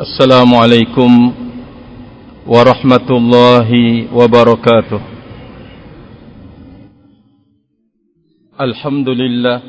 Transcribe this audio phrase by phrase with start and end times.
[0.00, 1.32] السلام عليكم
[2.46, 3.70] ورحمة الله
[4.16, 5.00] وبركاته.
[8.60, 9.62] الحمد لله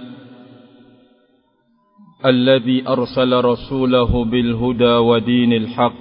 [2.26, 5.94] الذي أرسل رسوله بالهدى ودين الحق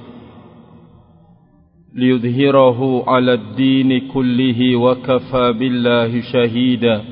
[1.95, 7.12] ليظهره على الدين كله وكفى بالله شهيدا.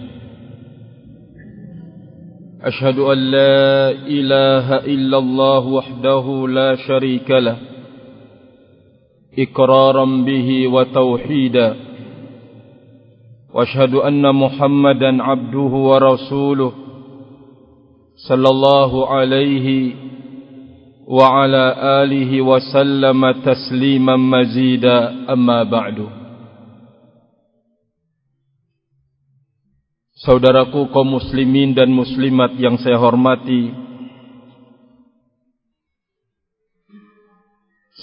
[2.65, 7.57] أشهد أن لا إله إلا الله وحده لا شريك له
[9.39, 11.77] إقرارا به وتوحيدا
[13.55, 16.73] وأشهد أن محمدا عبده ورسوله
[18.29, 19.93] صلى الله عليه
[21.07, 26.20] وعلى آله وسلم تسليما مزيدا أما بعده
[30.21, 33.73] Saudaraku kaum muslimin dan muslimat yang saya hormati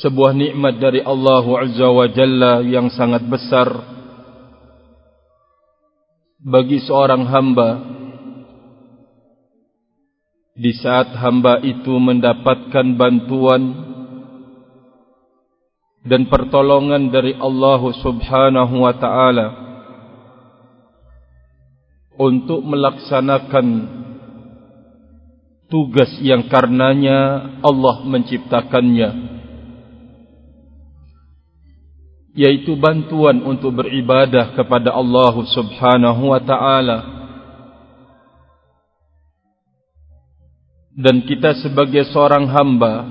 [0.02, 3.70] Sebuah nikmat dari Allah Azza wa Jalla yang sangat besar
[6.42, 7.86] Bagi seorang hamba
[10.58, 13.62] Di saat hamba itu mendapatkan bantuan
[16.02, 19.67] Dan pertolongan dari Allah Subhanahu wa Ta'ala
[22.18, 23.68] untuk melaksanakan
[25.70, 29.10] tugas yang karenanya Allah menciptakannya.
[32.38, 37.00] Yaitu bantuan untuk beribadah kepada Allah Subhanahu wa taala.
[40.98, 43.06] Dan kita sebagai seorang hamba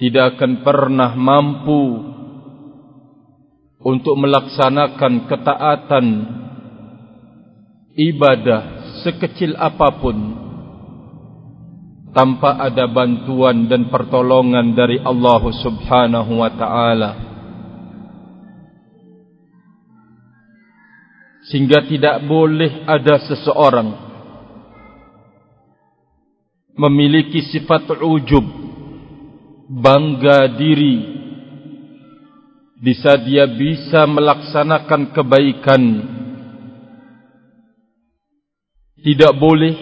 [0.00, 2.00] tidak akan pernah mampu
[3.80, 6.06] untuk melaksanakan ketaatan
[7.94, 8.60] ibadah
[9.02, 10.36] sekecil apapun
[12.10, 17.10] tanpa ada bantuan dan pertolongan dari Allah Subhanahu wa taala.
[21.50, 23.90] Sehingga tidak boleh ada seseorang
[26.78, 28.46] memiliki sifat ujub
[29.66, 31.18] bangga diri
[32.78, 35.82] bisa dia bisa melaksanakan kebaikan
[39.00, 39.74] tidak boleh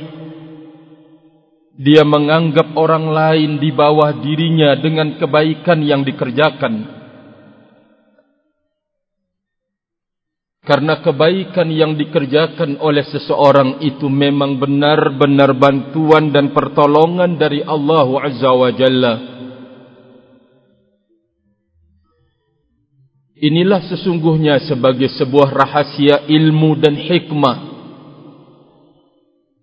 [1.79, 6.99] dia menganggap orang lain di bawah dirinya dengan kebaikan yang dikerjakan.
[10.67, 18.51] Karena kebaikan yang dikerjakan oleh seseorang itu memang benar-benar bantuan dan pertolongan dari Allah Azza
[18.53, 19.15] wa Jalla.
[23.39, 27.68] Inilah sesungguhnya sebagai sebuah rahasia ilmu dan hikmah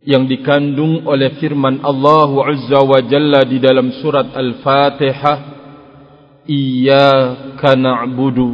[0.06, 5.38] yang dikandung oleh firman Allah Azza wa Jalla di dalam surat Al-Fatihah
[6.46, 8.54] Iyyaka na'budu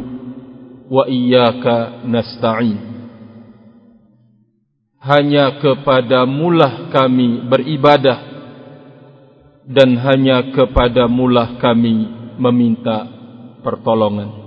[0.88, 2.80] wa iyyaka nasta'in.
[4.96, 8.18] Hanya kepada mulah kami beribadah
[9.68, 12.08] dan hanya kepada mulah kami
[12.40, 13.04] meminta
[13.60, 14.41] pertolongan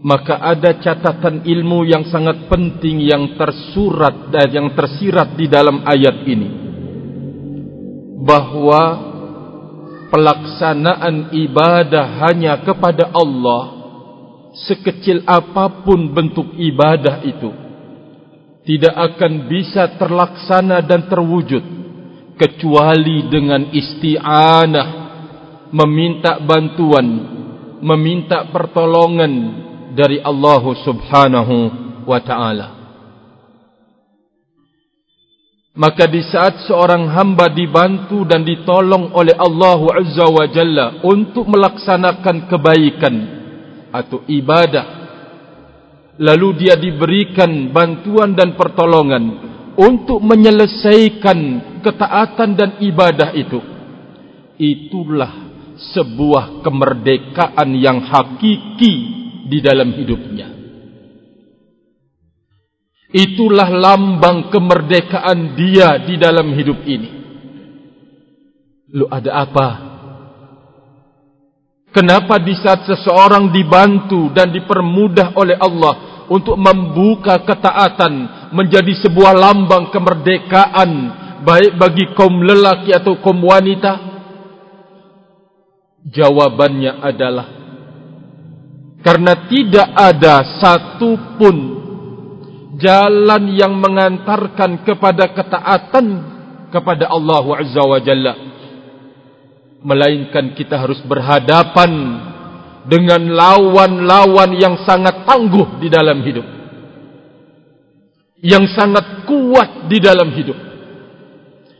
[0.00, 6.16] maka ada catatan ilmu yang sangat penting yang tersurat dan yang tersirat di dalam ayat
[6.24, 6.48] ini.
[8.20, 8.82] Bahwa
[10.08, 13.80] pelaksanaan ibadah hanya kepada Allah
[14.66, 17.50] sekecil apapun bentuk ibadah itu
[18.66, 21.62] tidak akan bisa terlaksana dan terwujud
[22.34, 24.88] kecuali dengan isti'anah
[25.70, 27.06] meminta bantuan
[27.78, 29.32] meminta pertolongan
[30.00, 31.56] dari Allah Subhanahu
[32.08, 32.80] wa taala.
[35.76, 42.48] Maka di saat seorang hamba dibantu dan ditolong oleh Allah Azza wa Jalla untuk melaksanakan
[42.48, 43.14] kebaikan
[43.92, 44.86] atau ibadah
[46.20, 49.24] lalu dia diberikan bantuan dan pertolongan
[49.78, 51.38] untuk menyelesaikan
[51.80, 53.60] ketaatan dan ibadah itu
[54.60, 55.32] itulah
[55.96, 59.19] sebuah kemerdekaan yang hakiki
[59.50, 60.60] di dalam hidupnya.
[63.10, 67.10] Itulah lambang kemerdekaan dia di dalam hidup ini.
[68.94, 69.68] Lu ada apa?
[71.90, 79.90] Kenapa di saat seseorang dibantu dan dipermudah oleh Allah untuk membuka ketaatan menjadi sebuah lambang
[79.90, 80.90] kemerdekaan
[81.42, 84.06] baik bagi kaum lelaki atau kaum wanita?
[86.06, 87.59] Jawabannya adalah
[89.00, 91.56] karena tidak ada satu pun
[92.76, 96.06] jalan yang mengantarkan kepada ketaatan
[96.68, 98.34] kepada Allah Azza wa Jalla.
[99.80, 101.88] Melainkan kita harus berhadapan
[102.84, 106.44] dengan lawan-lawan yang sangat tangguh di dalam hidup.
[108.40, 110.56] Yang sangat kuat di dalam hidup.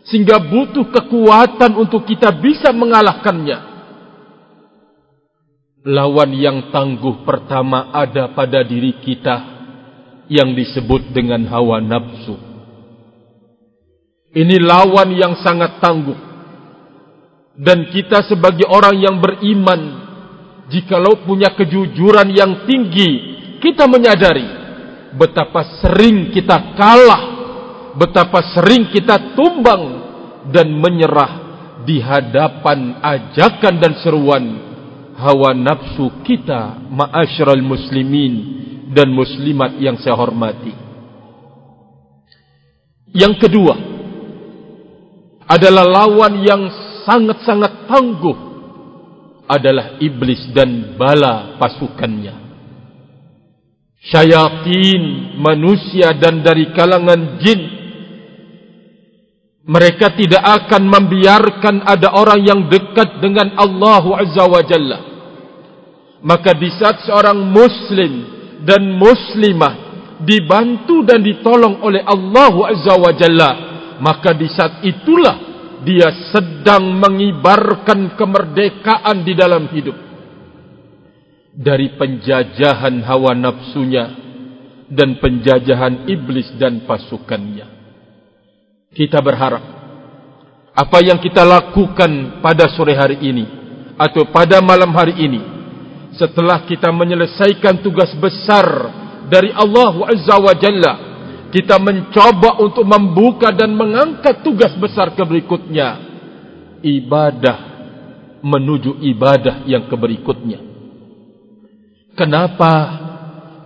[0.09, 3.70] Sehingga butuh kekuatan untuk kita bisa mengalahkannya
[5.87, 9.37] lawan yang tangguh pertama ada pada diri kita
[10.29, 12.37] yang disebut dengan hawa nafsu.
[14.31, 16.31] Ini lawan yang sangat tangguh.
[17.61, 19.81] Dan kita sebagai orang yang beriman,
[20.71, 23.11] jikalau punya kejujuran yang tinggi,
[23.59, 24.47] kita menyadari
[25.19, 27.23] betapa sering kita kalah,
[27.99, 29.83] betapa sering kita tumbang
[30.55, 31.33] dan menyerah
[31.83, 34.70] di hadapan ajakan dan seruan
[35.21, 38.33] hawa nafsu kita ma'asyiral muslimin
[38.91, 40.73] dan muslimat yang saya hormati.
[43.13, 43.75] Yang kedua
[45.45, 46.63] adalah lawan yang
[47.05, 48.39] sangat-sangat tangguh
[49.51, 52.39] adalah iblis dan bala pasukannya.
[54.01, 57.61] Syayatin manusia dan dari kalangan jin
[59.61, 65.10] mereka tidak akan membiarkan ada orang yang dekat dengan Allah Azza wa Jalla
[66.21, 68.13] maka di saat seorang muslim
[68.65, 69.75] dan muslimah
[70.21, 73.51] dibantu dan ditolong oleh Allah Azza wa Jalla
[74.01, 75.51] maka di saat itulah
[75.81, 79.97] dia sedang mengibarkan kemerdekaan di dalam hidup.
[81.51, 84.05] Dari penjajahan hawa nafsunya
[84.89, 87.69] dan penjajahan iblis dan pasukannya.
[88.91, 89.63] Kita berharap
[90.71, 93.45] apa yang kita lakukan pada sore hari ini
[94.01, 95.60] atau pada malam hari ini
[96.15, 98.67] setelah kita menyelesaikan tugas besar
[99.31, 100.93] dari Allah Azza wa Jalla
[101.51, 105.89] kita mencoba untuk membuka dan mengangkat tugas besar keberikutnya
[106.83, 107.59] ibadah
[108.43, 110.59] menuju ibadah yang keberikutnya
[112.19, 112.73] kenapa?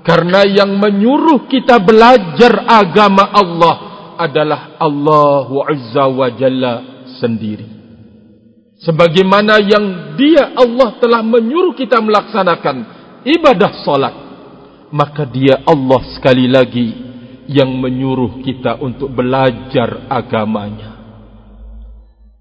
[0.05, 3.77] Karena yang menyuruh kita belajar agama Allah
[4.21, 6.75] adalah Allah Azza wa Jalla
[7.17, 7.74] sendiri
[8.85, 12.77] sebagaimana yang dia Allah telah menyuruh kita melaksanakan
[13.25, 14.15] ibadah salat
[14.95, 16.89] maka dia Allah sekali lagi
[17.51, 20.95] yang menyuruh kita untuk belajar agamanya.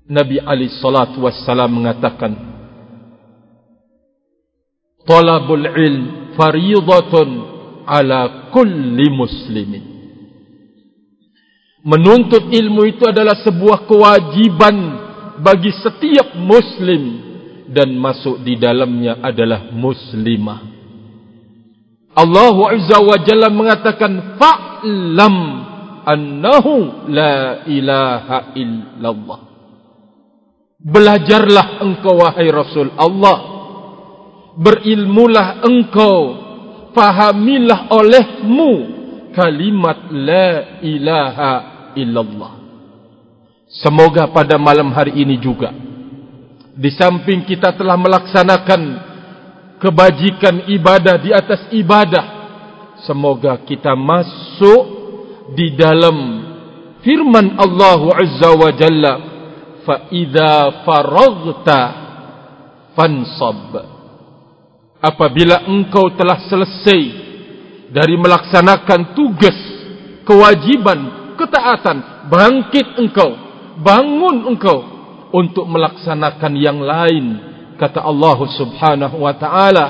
[0.03, 2.35] Nabi Ali salatu wassalam mengatakan
[5.07, 7.27] talabul ilm fariidatun
[7.87, 9.83] ala kulli muslimin.
[11.83, 15.02] Menuntut ilmu itu adalah sebuah kewajiban
[15.43, 17.19] bagi setiap muslim
[17.67, 20.71] dan masuk di dalamnya adalah muslimah.
[22.13, 25.35] Allah Azza wa Jalla mengatakan fa'lam
[26.07, 29.39] annahu la ilaha illallah.
[30.83, 33.51] Belajarlah engkau wahai Rasul Allah.
[34.53, 36.17] Berilmulah engkau,
[36.93, 38.71] fahamilah olehmu
[39.33, 41.51] kalimat la ilaha
[41.97, 42.62] illallah.
[43.73, 45.73] Semoga pada malam hari ini juga
[46.73, 48.81] di samping kita telah melaksanakan
[49.77, 52.25] kebajikan ibadah di atas ibadah
[53.05, 54.83] semoga kita masuk
[55.53, 56.17] di dalam
[57.05, 59.13] firman Allah Azza wa Jalla
[59.85, 61.79] fa idza faraghta
[62.97, 63.73] fansab.
[65.03, 67.01] Apabila engkau telah selesai
[67.91, 69.57] dari melaksanakan tugas
[70.23, 73.42] kewajiban ketaatan bangkit engkau
[73.79, 74.79] bangun engkau
[75.33, 77.25] untuk melaksanakan yang lain
[77.81, 79.85] kata Allah Subhanahu wa taala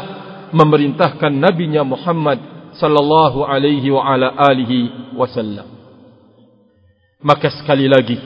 [0.55, 2.39] memerintahkan nabinya Muhammad
[2.79, 5.67] sallallahu alaihi wa ala alihi wasallam
[7.19, 8.17] maka sekali lagi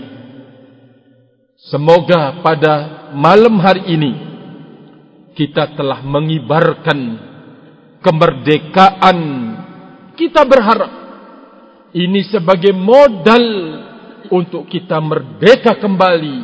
[1.69, 2.73] semoga pada
[3.17, 4.11] malam hari ini
[5.37, 7.27] kita telah mengibarkan
[8.01, 9.17] kemerdekaan.
[10.17, 10.91] Kita berharap
[11.93, 13.45] ini sebagai modal
[14.33, 16.37] untuk kita merdeka kembali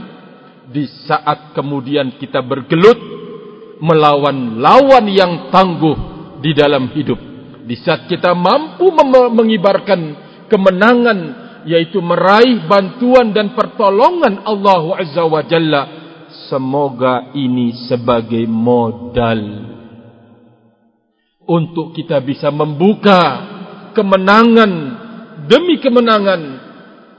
[0.72, 2.98] di saat kemudian kita bergelut
[3.84, 5.98] melawan lawan yang tangguh
[6.40, 7.20] di dalam hidup.
[7.64, 8.92] Di saat kita mampu
[9.32, 10.02] mengibarkan
[10.48, 11.20] kemenangan
[11.64, 15.84] yaitu meraih bantuan dan pertolongan Allah Azza wa Jalla
[16.52, 19.42] semoga ini sebagai modal
[21.44, 23.20] untuk kita bisa membuka
[23.96, 24.72] kemenangan
[25.48, 26.63] demi kemenangan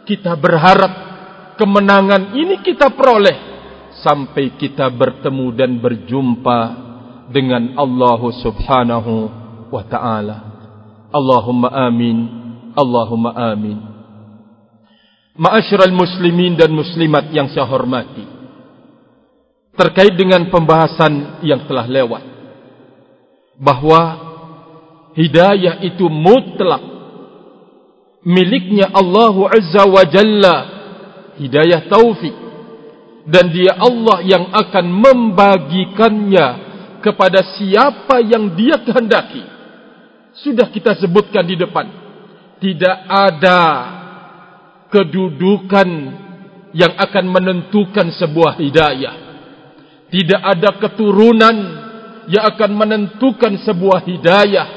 [0.04, 0.92] kita berharap
[1.56, 3.54] kemenangan ini kita peroleh
[4.04, 6.60] sampai kita bertemu dan berjumpa
[7.32, 9.14] dengan Allah Subhanahu
[9.72, 10.36] wa taala.
[11.14, 12.18] Allahumma amin.
[12.74, 13.78] Allahumma amin.
[15.34, 18.26] Ma'asyiral muslimin dan muslimat yang saya hormati.
[19.74, 22.22] Terkait dengan pembahasan yang telah lewat.
[23.58, 24.02] Bahawa
[25.18, 26.93] hidayah itu mutlak.
[28.24, 30.56] Miliknya Allah Azza wa Jalla.
[31.36, 32.34] Hidayah taufik.
[33.24, 36.46] Dan dia Allah yang akan membagikannya
[37.00, 39.44] kepada siapa yang dia kehendaki.
[40.40, 41.86] Sudah kita sebutkan di depan.
[42.60, 43.60] Tidak ada
[44.88, 45.88] kedudukan
[46.74, 49.14] yang akan menentukan sebuah hidayah.
[50.08, 51.56] Tidak ada keturunan
[52.28, 54.68] yang akan menentukan sebuah hidayah.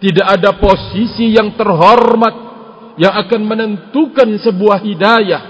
[0.00, 2.43] Tidak ada posisi yang terhormat
[3.00, 5.42] yang akan menentukan sebuah hidayah.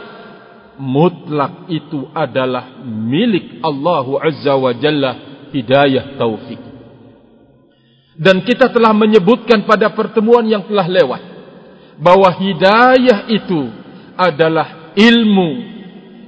[0.75, 5.13] Mutlak itu adalah milik Allah Azza wa Jalla
[5.55, 6.59] hidayah taufik.
[8.15, 11.23] Dan kita telah menyebutkan pada pertemuan yang telah lewat
[11.99, 13.71] bahwa hidayah itu
[14.19, 15.51] adalah ilmu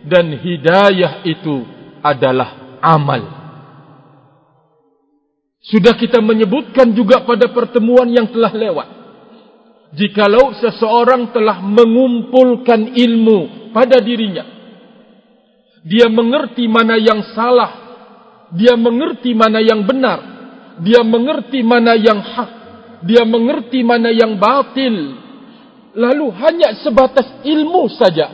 [0.06, 1.66] dan hidayah itu
[2.02, 3.22] adalah amal.
[5.66, 8.95] Sudah kita menyebutkan juga pada pertemuan yang telah lewat.
[9.94, 14.44] Jikalau seseorang telah mengumpulkan ilmu pada dirinya.
[15.86, 17.72] Dia mengerti mana yang salah.
[18.50, 20.18] Dia mengerti mana yang benar.
[20.82, 22.50] Dia mengerti mana yang hak.
[23.06, 25.26] Dia mengerti mana yang batil
[25.96, 28.28] lalu hanya sebatas ilmu saja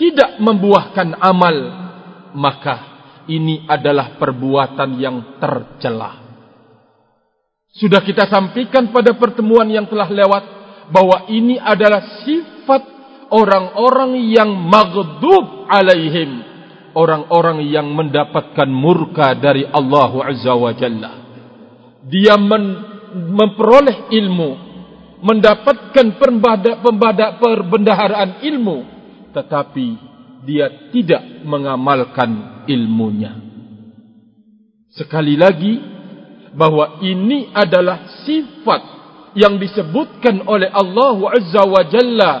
[0.00, 1.56] tidak membuahkan amal
[2.32, 2.76] maka
[3.28, 6.24] ini adalah perbuatan yang tercela
[7.76, 10.44] sudah kita sampaikan pada pertemuan yang telah lewat
[10.90, 12.82] bahwa ini adalah sifat
[13.30, 16.54] orang-orang yang maghdub alaihim.
[16.96, 21.12] Orang-orang yang mendapatkan murka dari Allah Azza wa Jalla.
[22.08, 22.40] Dia
[23.12, 24.50] memperoleh ilmu
[25.20, 26.16] mendapatkan
[27.36, 28.78] perbendaharaan ilmu
[29.36, 29.86] tetapi
[30.48, 33.36] dia tidak mengamalkan ilmunya.
[34.96, 35.76] Sekali lagi
[36.56, 38.95] bahwa ini adalah sifat
[39.36, 42.32] yang disebutkan oleh Allah Azza wa Jalla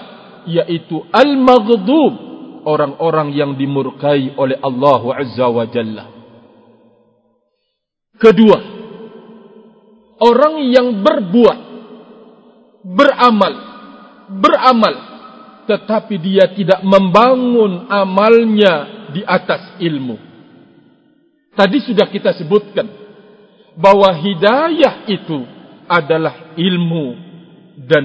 [0.48, 2.12] yaitu al-maghdub
[2.64, 6.04] orang-orang yang dimurkai oleh Allah Azza wa Jalla.
[8.16, 8.58] Kedua
[10.24, 11.58] orang yang berbuat
[12.80, 13.54] beramal
[14.40, 14.94] beramal
[15.68, 20.16] tetapi dia tidak membangun amalnya di atas ilmu.
[21.52, 22.86] Tadi sudah kita sebutkan
[23.76, 25.55] bahwa hidayah itu
[25.90, 27.06] adalah ilmu
[27.86, 28.04] dan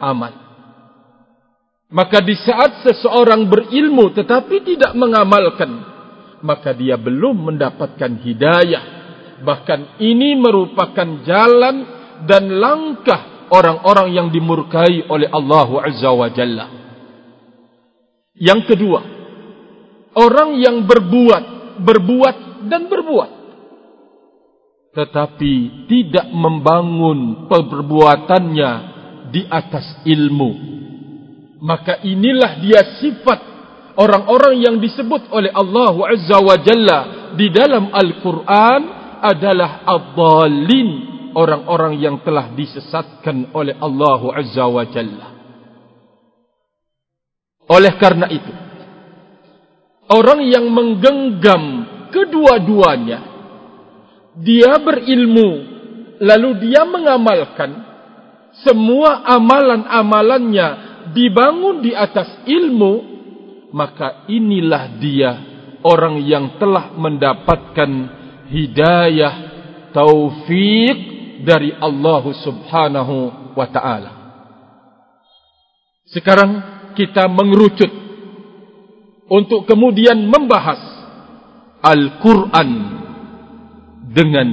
[0.00, 0.32] amal
[1.92, 5.70] maka di saat seseorang berilmu tetapi tidak mengamalkan
[6.40, 8.84] maka dia belum mendapatkan hidayah
[9.42, 11.76] bahkan ini merupakan jalan
[12.24, 16.66] dan langkah orang-orang yang dimurkai oleh Allah Azza wa Jalla.
[18.32, 19.00] Yang kedua,
[20.16, 21.44] orang yang berbuat,
[21.84, 22.36] berbuat
[22.72, 23.30] dan berbuat.
[24.92, 28.72] Tetapi tidak membangun perbuatannya
[29.32, 30.52] di atas ilmu.
[31.64, 33.40] Maka inilah dia sifat
[33.96, 37.00] orang-orang yang disebut oleh Allah Azza wa Jalla
[37.32, 38.80] di dalam Al-Quran
[39.22, 40.88] adalah ad-dhalin
[41.32, 45.28] orang-orang yang telah disesatkan oleh Allah Azza wa Jalla.
[47.72, 48.52] Oleh karena itu,
[50.12, 51.62] orang yang menggenggam
[52.12, 53.31] kedua-duanya,
[54.40, 55.50] dia berilmu,
[56.22, 57.70] lalu dia mengamalkan
[58.64, 60.68] semua amalan-amalannya
[61.12, 62.94] dibangun di atas ilmu,
[63.72, 65.30] maka inilah dia
[65.82, 67.90] orang yang telah mendapatkan
[68.48, 69.34] hidayah
[69.90, 70.96] taufik
[71.42, 73.16] dari Allah Subhanahu
[73.58, 74.12] wa taala.
[76.12, 76.50] Sekarang
[76.92, 77.88] kita mengerucut
[79.32, 80.80] untuk kemudian membahas
[81.80, 83.01] Al-Qur'an
[84.12, 84.48] dengan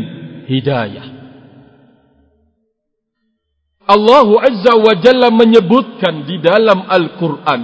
[0.48, 1.08] hidayah.
[3.90, 7.62] Allah Azza wa Jalla menyebutkan di dalam Al-Qur'an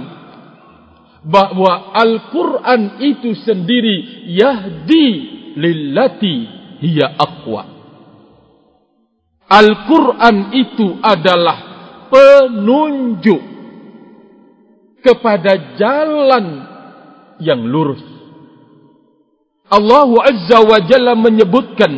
[1.26, 5.08] bahwa Al-Qur'an itu sendiri yahdi
[5.56, 6.36] lillati
[6.84, 7.76] hiya aqwa.
[9.46, 11.58] Al-Quran itu adalah
[12.10, 13.42] penunjuk
[15.06, 16.46] kepada jalan
[17.38, 18.02] yang lurus.
[19.66, 21.92] Allah Azza wa Jalla menyebutkan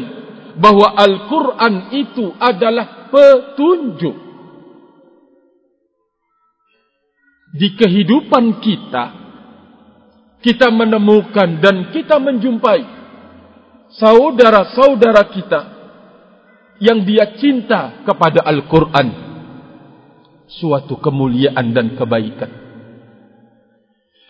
[0.56, 4.16] bahwa Al-Quran itu adalah petunjuk.
[7.48, 9.04] Di kehidupan kita,
[10.44, 12.82] kita menemukan dan kita menjumpai
[13.96, 15.60] saudara-saudara kita
[16.78, 19.08] yang dia cinta kepada Al-Quran
[20.46, 22.48] suatu kemuliaan dan kebaikan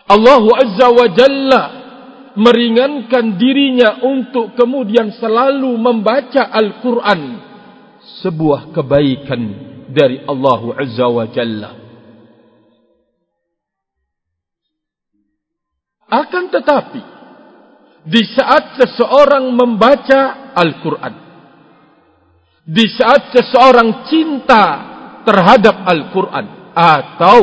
[0.09, 1.78] Allah Azza wa Jalla
[2.39, 7.21] meringankan dirinya untuk kemudian selalu membaca Al-Quran.
[8.23, 9.41] Sebuah kebaikan
[9.91, 11.71] dari Allah Azza wa Jalla.
[16.09, 17.01] Akan tetapi
[18.07, 21.29] di saat seseorang membaca Al-Quran
[22.69, 24.63] di saat seseorang cinta
[25.25, 26.45] terhadap Al-Quran
[26.77, 27.39] atau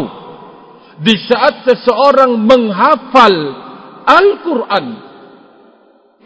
[1.03, 3.35] di saat seseorang menghafal
[4.07, 4.87] Al-Quran.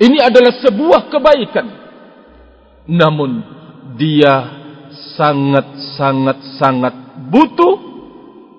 [0.00, 1.66] Ini adalah sebuah kebaikan.
[2.88, 3.42] Namun
[3.96, 4.60] dia
[5.16, 6.94] sangat-sangat-sangat
[7.28, 7.76] butuh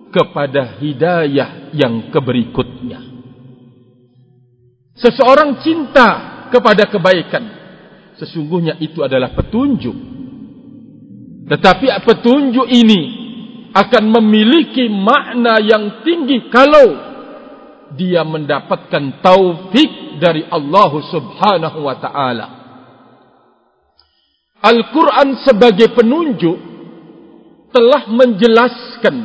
[0.09, 2.99] kepada hidayah yang keberikutnya.
[4.97, 6.09] Seseorang cinta
[6.53, 7.61] kepada kebaikan
[8.21, 9.95] sesungguhnya itu adalah petunjuk.
[11.49, 13.01] Tetapi petunjuk ini
[13.73, 17.10] akan memiliki makna yang tinggi kalau
[17.95, 22.48] dia mendapatkan taufik dari Allah Subhanahu wa taala.
[24.62, 26.57] Al-Quran sebagai penunjuk
[27.74, 29.15] telah menjelaskan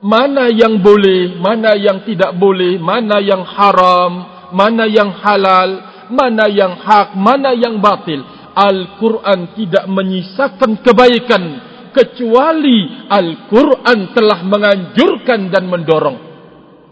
[0.00, 4.12] mana yang boleh, mana yang tidak boleh, mana yang haram,
[4.54, 5.70] mana yang halal,
[6.14, 8.22] mana yang hak, mana yang batil.
[8.54, 11.42] Al-Quran tidak menyisakan kebaikan
[11.90, 16.29] kecuali Al-Quran telah menganjurkan dan mendorong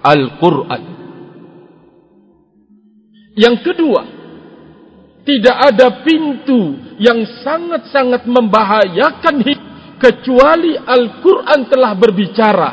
[0.02, 0.82] Al-Quran.
[3.38, 4.02] Yang kedua,
[5.22, 12.70] tidak ada pintu yang sangat-sangat membahayakan hidup kecuali Al-Quran telah berbicara.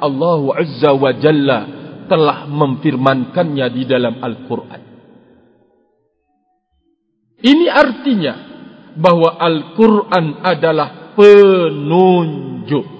[0.00, 1.60] Allah Azza wa Jalla
[2.08, 4.82] telah memfirmankannya di dalam Al-Quran.
[7.40, 8.34] Ini artinya
[8.96, 12.99] bahwa Al-Quran adalah penunjuk.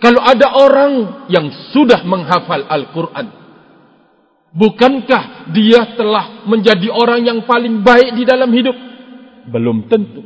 [0.00, 0.92] Kalau ada orang
[1.28, 3.26] yang sudah menghafal Al-Quran,
[4.56, 8.76] bukankah dia telah menjadi orang yang paling baik di dalam hidup?
[9.52, 10.24] Belum tentu.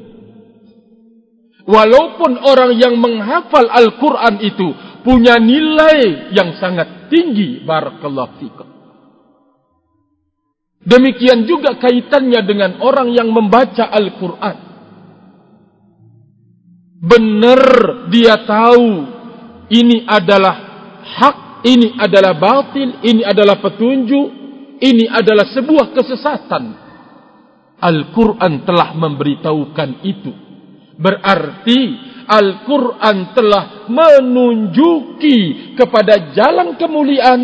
[1.64, 4.68] Walaupun orang yang menghafal Al-Quran itu
[5.02, 8.68] punya nilai yang sangat tinggi, Barakallahu fikum.
[10.84, 14.74] Demikian juga kaitannya dengan orang yang membaca Al-Quran
[17.04, 17.62] benar
[18.08, 19.13] dia tahu
[19.72, 20.54] ini adalah
[21.04, 24.28] hak, ini adalah batil, ini adalah petunjuk,
[24.80, 26.64] ini adalah sebuah kesesatan.
[27.80, 30.32] Al-Quran telah memberitahukan itu.
[30.94, 31.80] Berarti
[32.24, 37.40] Al-Quran telah menunjuki kepada jalan kemuliaan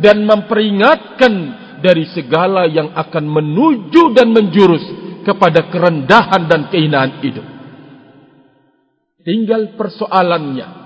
[0.00, 1.32] dan memperingatkan
[1.80, 4.84] dari segala yang akan menuju dan menjurus
[5.24, 7.46] kepada kerendahan dan kehinaan hidup.
[9.24, 10.79] Tinggal persoalannya.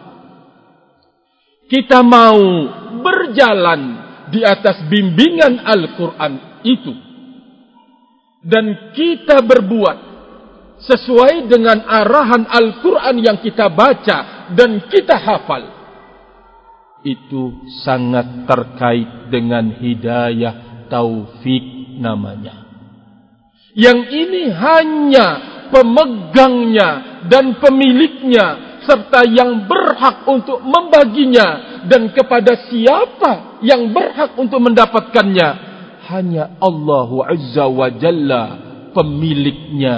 [1.64, 2.40] Kita mau
[3.00, 3.80] berjalan
[4.28, 6.32] di atas bimbingan Al-Quran
[6.64, 6.92] itu.
[8.44, 9.98] Dan kita berbuat
[10.84, 15.64] sesuai dengan arahan Al-Quran yang kita baca dan kita hafal.
[17.04, 22.64] Itu sangat terkait dengan hidayah taufik namanya.
[23.74, 25.28] Yang ini hanya
[25.68, 26.90] pemegangnya
[27.26, 35.72] dan pemiliknya serta yang berhak untuk membaginya dan kepada siapa yang berhak untuk mendapatkannya.
[36.04, 38.42] Hanya Allah Azza wa Jalla
[38.92, 39.96] pemiliknya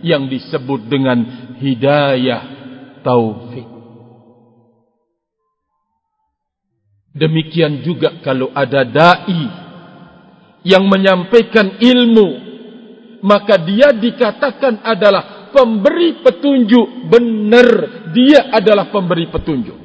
[0.00, 1.18] yang disebut dengan
[1.58, 2.42] hidayah
[3.02, 3.66] taufik.
[7.10, 9.42] Demikian juga kalau ada dai
[10.62, 12.50] yang menyampaikan ilmu
[13.20, 17.68] maka dia dikatakan adalah pemberi petunjuk benar.
[18.10, 19.78] Dia adalah pemberi petunjuk.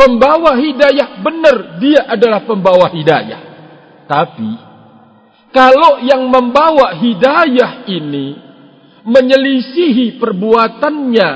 [0.00, 3.42] Pembawa hidayah benar dia adalah pembawa hidayah.
[4.08, 4.50] Tapi
[5.52, 8.38] kalau yang membawa hidayah ini
[9.04, 11.30] menyelisihi perbuatannya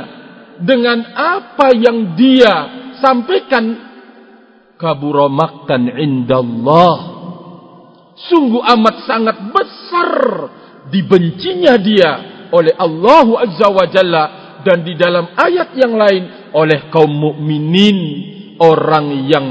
[0.64, 2.54] dengan apa yang dia
[3.04, 3.74] sampaikan
[4.80, 7.12] kaburomaktan indallah.
[8.14, 10.10] Sungguh amat sangat besar
[10.88, 14.24] dibencinya dia oleh Allah Azza wa Jalla
[14.62, 16.22] dan di dalam ayat yang lain
[16.54, 17.98] oleh kaum mukminin
[18.62, 19.46] orang yang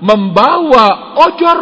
[0.00, 1.60] membawa ojor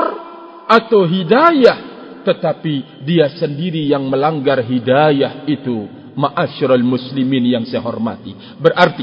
[0.70, 6.02] atau hidayah tetapi dia sendiri yang melanggar hidayah itu.
[6.14, 8.30] Ma'asyiral muslimin yang saya hormati.
[8.62, 9.02] Berarti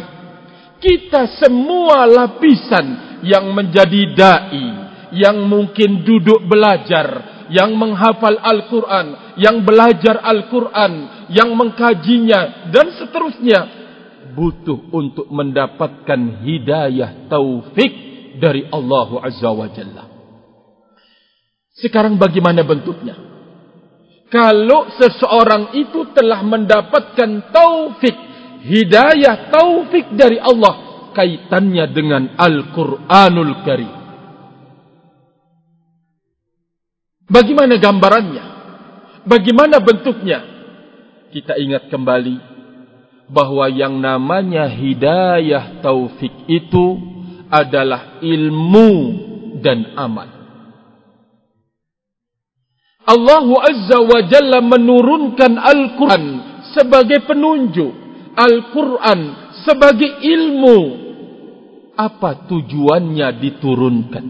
[0.79, 4.67] kita semua lapisan yang menjadi dai
[5.11, 13.59] yang mungkin duduk belajar yang menghafal Al-Quran, yang belajar Al-Quran, yang mengkajinya, dan seterusnya,
[14.37, 17.91] butuh untuk mendapatkan hidayah taufik
[18.37, 20.05] dari Allah Azza wa Jalla.
[21.73, 23.17] Sekarang bagaimana bentuknya?
[24.29, 28.15] Kalau seseorang itu telah mendapatkan taufik,
[28.63, 33.93] hidayah taufik dari Allah, kaitannya dengan Al-Quranul Karim.
[37.25, 38.50] Bagaimana gambarannya?
[39.25, 40.39] Bagaimana bentuknya?
[41.31, 42.35] Kita ingat kembali
[43.31, 46.99] bahawa yang namanya hidayah taufik itu
[47.47, 48.91] adalah ilmu
[49.63, 50.27] dan amal.
[53.01, 56.23] Allah Azza wa Jalla menurunkan Al-Quran
[56.75, 57.91] sebagai penunjuk.
[58.35, 59.19] Al-Quran
[59.67, 60.79] sebagai ilmu.
[61.95, 64.25] Apa tujuannya diturunkan?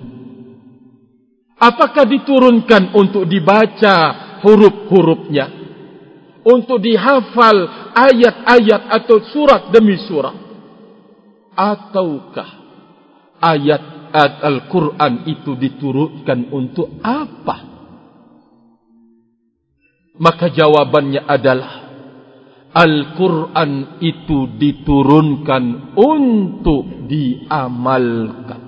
[1.62, 5.45] Apakah diturunkan untuk dibaca huruf-hurufnya?
[6.41, 7.58] Untuk dihafal
[7.93, 10.34] ayat-ayat atau surat demi surat?
[11.54, 12.49] Ataukah
[13.38, 13.84] ayat
[14.41, 17.58] Al-Quran itu diturunkan untuk apa?
[20.21, 21.71] Maka jawabannya adalah
[22.71, 28.61] Al-Quran itu diturunkan untuk diamalkan.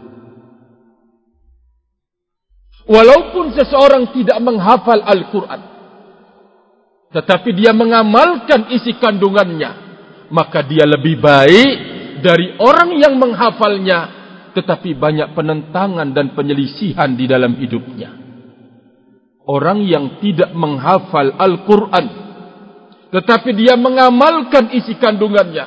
[2.93, 5.61] Walaupun seseorang tidak menghafal Al-Quran.
[7.09, 9.71] Tetapi dia mengamalkan isi kandungannya.
[10.29, 11.73] Maka dia lebih baik
[12.21, 14.21] dari orang yang menghafalnya.
[14.53, 18.13] Tetapi banyak penentangan dan penyelisihan di dalam hidupnya.
[19.49, 22.05] Orang yang tidak menghafal Al-Quran.
[23.09, 25.65] Tetapi dia mengamalkan isi kandungannya.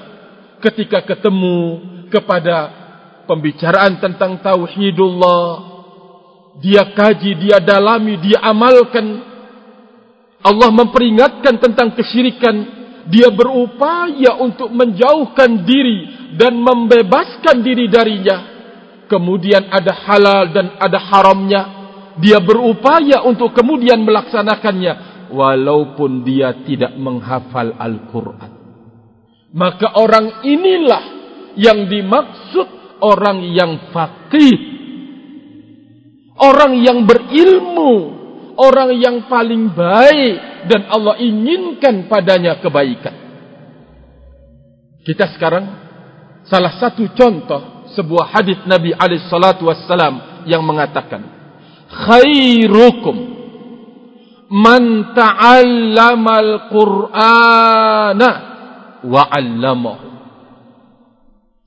[0.63, 2.71] Ketika ketemu kepada
[3.27, 5.76] pembicaraan tentang Tauhidullah
[6.61, 9.21] dia kaji, dia dalami, dia amalkan.
[10.41, 12.77] Allah memperingatkan tentang kesyirikan.
[13.07, 18.57] Dia berupaya untuk menjauhkan diri dan membebaskan diri darinya.
[19.07, 21.63] Kemudian ada halal dan ada haramnya.
[22.19, 25.15] Dia berupaya untuk kemudian melaksanakannya.
[25.31, 28.51] Walaupun dia tidak menghafal Al-Quran.
[29.55, 31.05] Maka orang inilah
[31.55, 34.76] yang dimaksud orang yang faqih
[36.41, 37.93] orang yang berilmu,
[38.57, 43.15] orang yang paling baik dan Allah inginkan padanya kebaikan.
[45.07, 45.65] Kita sekarang
[46.51, 49.71] salah satu contoh sebuah hadis Nabi alaihi salatu
[50.47, 51.23] yang mengatakan
[51.87, 53.15] khairukum
[54.51, 58.31] man ta'allama al-Qur'ana
[59.07, 60.07] wa 'allamahu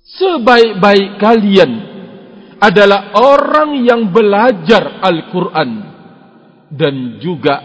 [0.10, 1.72] Sebaik-baik kalian
[2.60, 5.70] adalah orang yang belajar Al-Quran
[6.70, 7.56] dan juga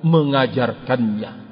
[0.00, 1.44] mengajarkannya.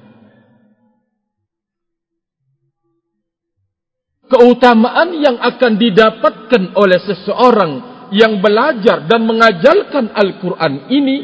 [4.33, 7.73] Keutamaan yang akan didapatkan oleh seseorang
[8.17, 11.17] yang belajar dan mengajarkan Al-Quran ini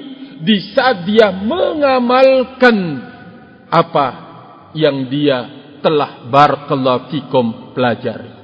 [0.44, 2.76] di saat dia mengamalkan
[3.72, 4.08] apa
[4.76, 5.48] yang dia
[5.80, 8.38] telah barakallahu fikum pelajari.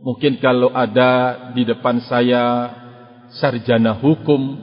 [0.00, 2.72] Mungkin kalau ada di depan saya
[3.36, 4.56] sarjana hukum,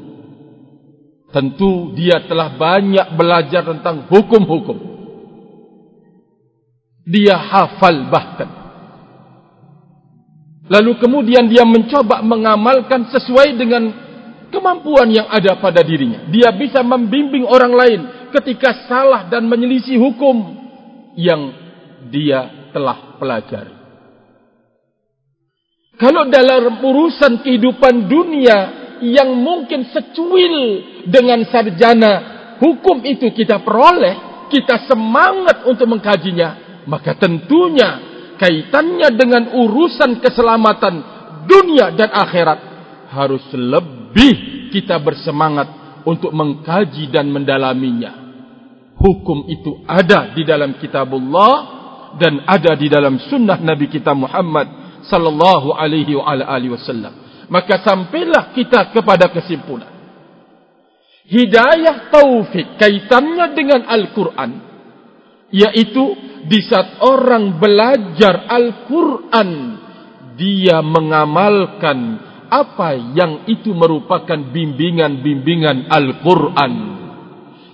[1.29, 4.77] tentu dia telah banyak belajar tentang hukum-hukum.
[7.05, 8.49] Dia hafal bahkan.
[10.67, 13.87] Lalu kemudian dia mencoba mengamalkan sesuai dengan
[14.51, 16.27] kemampuan yang ada pada dirinya.
[16.27, 18.01] Dia bisa membimbing orang lain
[18.35, 20.35] ketika salah dan menyelisih hukum
[21.15, 21.53] yang
[22.11, 23.76] dia telah pelajari.
[25.97, 28.57] Kalau dalam urusan kehidupan dunia
[29.01, 30.55] yang mungkin secuil
[31.09, 32.13] dengan sarjana
[32.61, 37.97] hukum itu kita peroleh, kita semangat untuk mengkajinya, maka tentunya
[38.37, 40.95] kaitannya dengan urusan keselamatan
[41.49, 42.59] dunia dan akhirat
[43.09, 48.29] harus lebih kita bersemangat untuk mengkaji dan mendalaminya.
[49.01, 51.55] Hukum itu ada di dalam kitabullah
[52.21, 57.13] dan ada di dalam sunnah Nabi kita Muhammad sallallahu alaihi wa ala alihi wasallam.
[57.47, 59.89] Maka sampailah kita kepada kesimpulan.
[61.27, 64.51] Hidayah taufik kaitannya dengan Al-Qur'an
[65.51, 66.15] yaitu
[66.47, 69.49] di saat orang belajar Al-Qur'an
[70.39, 76.73] dia mengamalkan apa yang itu merupakan bimbingan-bimbingan Al-Qur'an.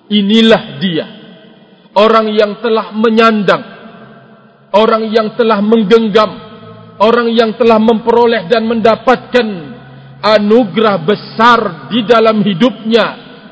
[0.09, 1.05] Inilah dia.
[1.93, 3.73] Orang yang telah menyandang
[4.73, 6.42] orang yang telah menggenggam
[7.01, 9.47] orang yang telah memperoleh dan mendapatkan
[10.23, 13.05] anugerah besar di dalam hidupnya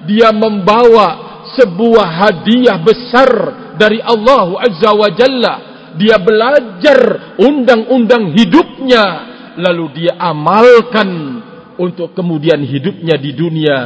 [0.06, 3.30] dia membawa sebuah hadiah besar
[3.76, 5.54] dari Allah Azza wa Jalla
[5.98, 7.00] dia belajar
[7.42, 9.04] undang-undang hidupnya
[9.60, 11.10] lalu dia amalkan
[11.76, 13.78] untuk kemudian hidupnya di dunia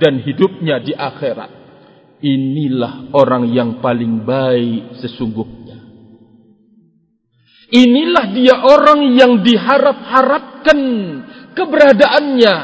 [0.00, 1.62] dan hidupnya di akhirat.
[2.22, 5.61] Inilah orang yang paling baik sesungguhnya.
[7.72, 10.78] Inilah dia orang yang diharap-harapkan
[11.56, 12.54] keberadaannya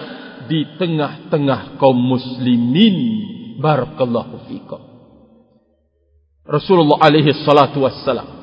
[0.52, 2.96] di tengah-tengah kaum muslimin.
[3.56, 4.80] Barakallahu fikum.
[6.44, 8.38] Rasulullah alaihi salatu wassalam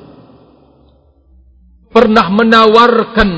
[1.90, 3.30] pernah menawarkan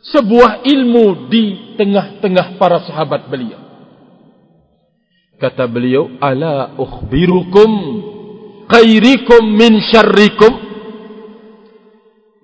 [0.00, 3.60] sebuah ilmu di tengah-tengah para sahabat beliau.
[5.36, 7.70] Kata beliau, "Ala ukhbirukum
[8.70, 10.73] khairikum min syarrikum?"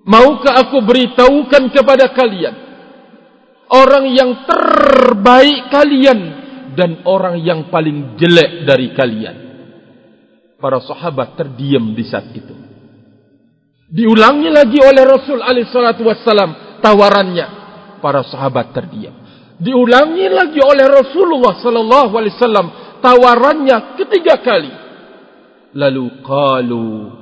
[0.01, 2.55] Maukah aku beritahukan kepada kalian
[3.69, 6.19] orang yang terbaik kalian
[6.73, 9.37] dan orang yang paling jelek dari kalian?
[10.57, 12.53] Para sahabat terdiam di saat itu.
[13.91, 17.47] Diulangi lagi oleh Rasul alaihi salatu wassalam tawarannya.
[17.97, 19.13] Para sahabat terdiam.
[19.61, 22.67] Diulangi lagi oleh Rasulullah sallallahu alaihi wasallam
[23.01, 24.73] tawarannya ketiga kali.
[25.77, 27.20] Lalu qalu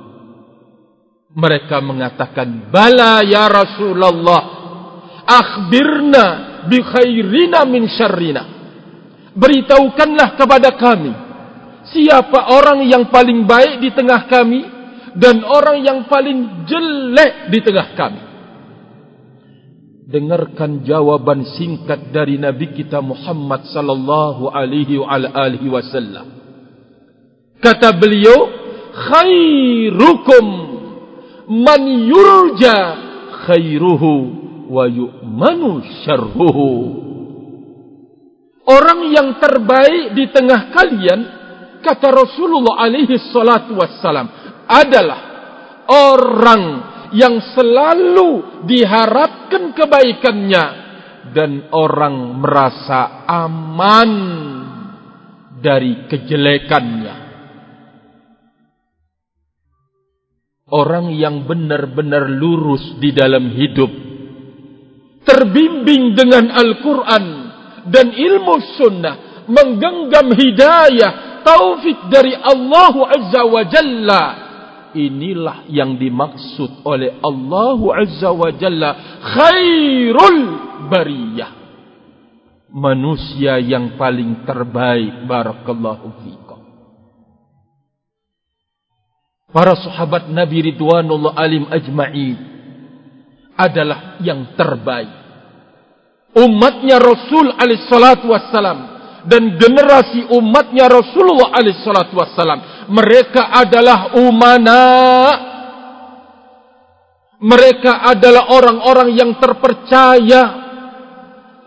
[1.34, 4.42] mereka mengatakan bala ya Rasulullah
[5.26, 6.24] akhbirna
[6.66, 8.42] bi khairina min syarrina
[9.34, 11.12] beritahukanlah kepada kami
[11.90, 14.80] siapa orang yang paling baik di tengah kami
[15.16, 18.22] dan orang yang paling jelek di tengah kami.
[20.10, 24.98] Dengarkan jawaban singkat dari Nabi kita Muhammad sallallahu alaihi
[25.70, 26.26] wasallam.
[27.62, 28.50] Kata beliau,
[28.90, 30.44] khairukum
[31.50, 32.76] man yurja
[33.50, 34.12] khairuhu
[34.70, 36.70] wa yu'manu syarruhu.
[38.70, 41.20] Orang yang terbaik di tengah kalian
[41.82, 44.30] kata Rasulullah alaihi salatu wassalam
[44.70, 45.20] adalah
[45.90, 46.62] orang
[47.10, 50.64] yang selalu diharapkan kebaikannya
[51.34, 54.10] dan orang merasa aman
[55.58, 57.29] dari kejelekannya.
[60.70, 63.90] Orang yang benar-benar lurus di dalam hidup,
[65.26, 67.24] terbimbing dengan Al-Quran
[67.90, 74.24] dan ilmu sunnah, menggenggam hidayah, taufik dari Allah Azza wa Jalla,
[74.94, 78.90] inilah yang dimaksud oleh Allah Azza wa Jalla
[79.26, 80.38] khairul
[80.86, 81.50] bariyah.
[82.70, 86.49] Manusia yang paling terbaik barakallahu fikum
[89.50, 92.36] para sahabat Nabi Ridwanullah alim ajma'in
[93.58, 95.20] adalah yang terbaik.
[96.30, 98.78] Umatnya Rasul alaihi salatu wassalam
[99.26, 104.80] dan generasi umatnya Rasulullah alaihi salatu wassalam mereka adalah umana.
[107.40, 110.42] Mereka adalah orang-orang yang terpercaya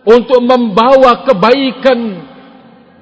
[0.06, 2.00] untuk membawa kebaikan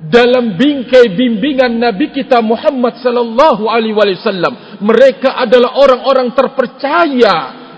[0.01, 7.35] dalam bingkai bimbingan Nabi kita Muhammad sallallahu alaihi wasallam mereka adalah orang-orang terpercaya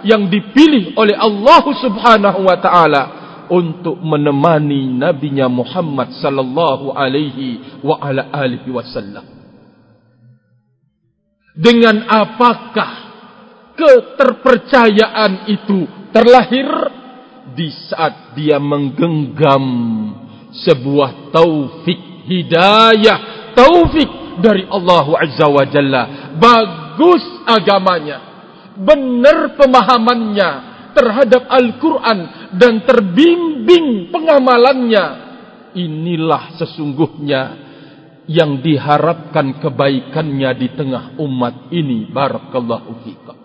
[0.07, 3.03] yang dipilih oleh Allah Subhanahu wa taala
[3.51, 9.25] untuk menemani nabinya Muhammad sallallahu alaihi wa ala alihi wasallam.
[11.53, 12.91] Dengan apakah
[13.75, 16.69] keterpercayaan itu terlahir
[17.53, 19.65] di saat dia menggenggam
[20.53, 26.03] sebuah taufik hidayah taufik dari Allah Azza wa Jalla
[26.39, 28.33] bagus agamanya
[28.77, 32.19] benar pemahamannya terhadap Al-Quran
[32.57, 35.05] dan terbimbing pengamalannya.
[35.73, 37.41] Inilah sesungguhnya
[38.29, 42.07] yang diharapkan kebaikannya di tengah umat ini.
[42.13, 43.37] Barakallahu fiqah.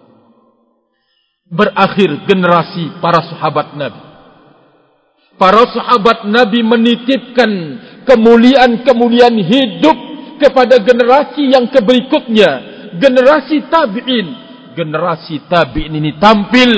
[1.48, 4.02] Berakhir generasi para sahabat Nabi.
[5.40, 7.50] Para sahabat Nabi menitipkan
[8.08, 9.98] kemuliaan-kemuliaan hidup
[10.40, 12.50] kepada generasi yang keberikutnya.
[12.96, 14.26] Generasi tabi'in.
[14.72, 16.72] Generasi tabi'in ini tampil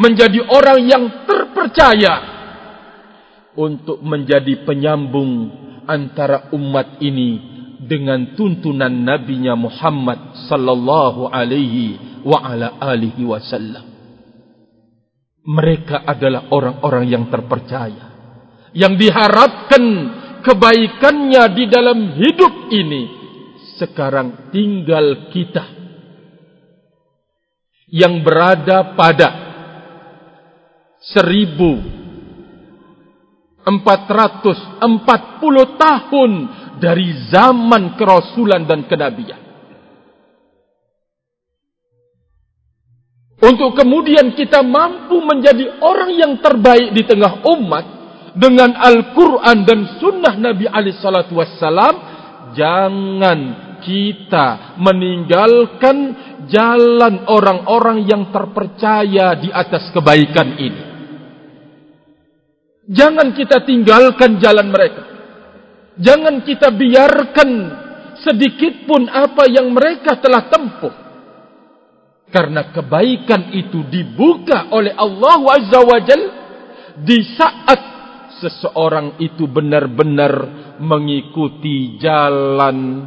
[0.00, 2.14] menjadi orang yang terpercaya
[3.54, 5.52] untuk menjadi penyambung
[5.86, 13.84] antara umat ini dengan tuntunan nabinya Muhammad sallallahu alaihi wa ala alihi wasallam
[15.44, 18.16] mereka adalah orang-orang yang terpercaya
[18.72, 19.84] yang diharapkan
[20.44, 23.02] kebaikannya di dalam hidup ini
[23.80, 25.64] sekarang tinggal kita
[27.88, 29.28] yang berada pada
[31.00, 31.80] seribu
[33.64, 36.32] empat ratus empat puluh tahun
[36.76, 39.44] dari zaman kerasulan dan kenabian.
[43.44, 47.93] untuk kemudian kita mampu menjadi orang yang terbaik di tengah umat
[48.34, 51.94] dengan Al-Quran dan Sunnah Nabi Ali Shallallahu Wasallam,
[52.58, 53.38] jangan
[53.84, 55.96] kita meninggalkan
[56.50, 60.82] jalan orang-orang yang terpercaya di atas kebaikan ini.
[62.84, 65.02] Jangan kita tinggalkan jalan mereka.
[65.94, 67.50] Jangan kita biarkan
[68.20, 70.94] sedikit pun apa yang mereka telah tempuh.
[72.34, 76.22] Karena kebaikan itu dibuka oleh Allah Azza wa Jal
[76.98, 77.93] di saat
[78.40, 80.32] seseorang itu benar-benar
[80.80, 83.06] mengikuti jalan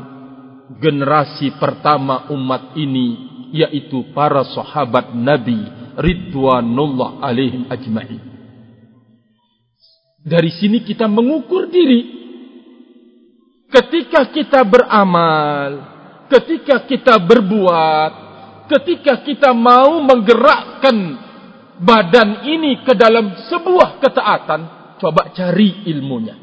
[0.80, 5.58] generasi pertama umat ini yaitu para sahabat Nabi
[5.98, 8.22] Ridwanullah alaihim ajma'in.
[10.28, 12.04] Dari sini kita mengukur diri
[13.72, 15.72] ketika kita beramal,
[16.28, 18.12] ketika kita berbuat,
[18.68, 20.98] ketika kita mau menggerakkan
[21.80, 24.62] badan ini ke dalam sebuah ketaatan,
[25.00, 26.36] coba cari ilmunya.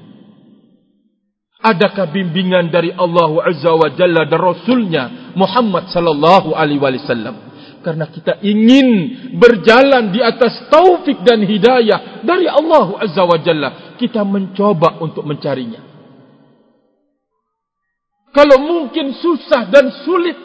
[1.65, 7.55] Adakah bimbingan dari Allah Azza wa Jalla dan Rasulnya Muhammad sallallahu alaihi wasallam?
[7.81, 8.89] Karena kita ingin
[9.37, 15.81] berjalan di atas taufik dan hidayah dari Allah Azza wa Jalla, kita mencoba untuk mencarinya.
[18.35, 20.37] Kalau mungkin susah dan sulit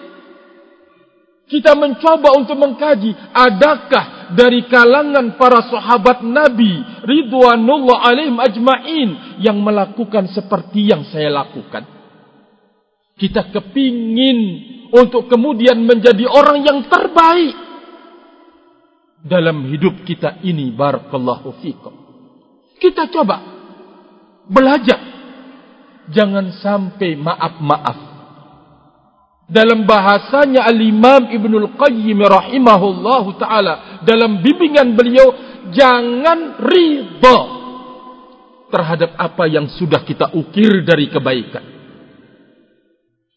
[1.50, 9.10] kita mencoba untuk mengkaji adakah dari kalangan para sahabat Nabi ridwanullah alaihim ajmain
[9.42, 11.86] yang melakukan seperti yang saya lakukan.
[13.20, 14.39] Kita kepingin
[14.96, 17.56] untuk kemudian menjadi orang yang terbaik
[19.20, 21.94] dalam hidup kita ini barakallahu fikum.
[22.80, 23.38] Kita coba
[24.48, 25.00] belajar
[26.10, 28.10] jangan sampai maaf-maaf
[29.50, 35.27] dalam bahasanya al-Imam Ibnul Qayyim rahimahullahu taala dalam bimbingan beliau
[35.73, 37.39] jangan ridha
[38.69, 41.65] terhadap apa yang sudah kita ukir dari kebaikan.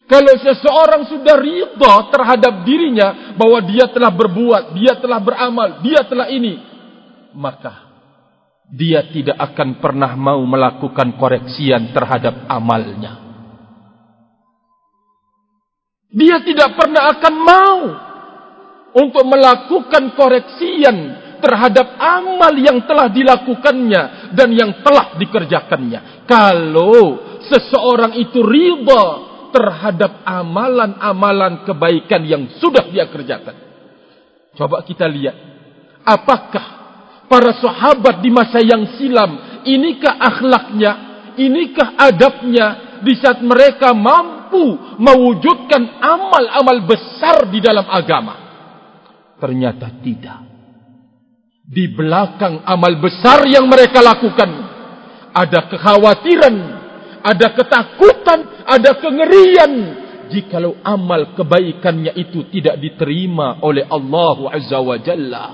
[0.03, 6.29] Kalau seseorang sudah ridha terhadap dirinya bahwa dia telah berbuat, dia telah beramal, dia telah
[6.29, 6.59] ini,
[7.33, 7.93] maka
[8.69, 13.21] dia tidak akan pernah mau melakukan koreksian terhadap amalnya.
[16.13, 17.79] Dia tidak pernah akan mau
[18.93, 20.97] untuk melakukan koreksian
[21.43, 26.23] terhadap amal yang telah dilakukannya dan yang telah dikerjakannya.
[26.23, 29.03] Kalau seseorang itu riba
[29.51, 33.53] terhadap amalan-amalan kebaikan yang sudah dia kerjakan.
[34.55, 35.35] Coba kita lihat.
[36.03, 36.65] Apakah
[37.27, 40.91] para sahabat di masa yang silam, inikah akhlaknya,
[41.35, 48.42] inikah adabnya di saat mereka mampu mewujudkan amal-amal besar di dalam agama.
[49.43, 50.39] Ternyata tidak.
[51.67, 54.47] Di belakang amal besar yang mereka lakukan,
[55.35, 56.55] ada kekhawatiran,
[57.27, 59.73] ada ketakutan, ada kengerian.
[60.31, 65.45] Jikalau amal kebaikannya itu tidak diterima oleh Allah Azza wa Jalla.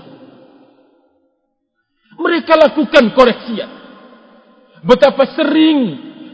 [2.14, 3.72] Mereka lakukan koreksian.
[4.86, 5.80] Betapa sering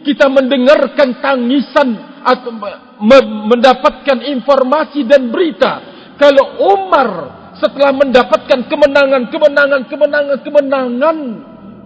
[0.03, 2.51] kita mendengarkan tangisan atau
[3.47, 7.09] mendapatkan informasi dan berita kalau Umar
[7.65, 11.17] setelah mendapatkan kemenangan kemenangan kemenangan kemenangan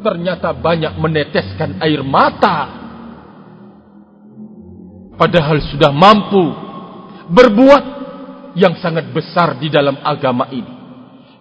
[0.03, 2.67] ternyata banyak meneteskan air mata
[5.15, 6.43] padahal sudah mampu
[7.31, 7.83] berbuat
[8.59, 10.73] yang sangat besar di dalam agama ini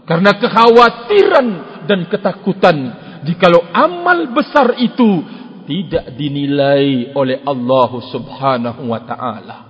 [0.07, 1.47] karena kekhawatiran
[1.91, 2.77] dan ketakutan
[3.27, 5.25] jikalau amal besar itu
[5.69, 9.68] tidak dinilai oleh Allah Subhanahu wa taala.